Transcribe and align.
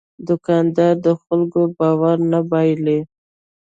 دوکاندار 0.27 0.93
د 1.05 1.07
خلکو 1.21 1.61
باور 1.77 2.17
نه 2.31 2.39
بایلي. 2.49 2.99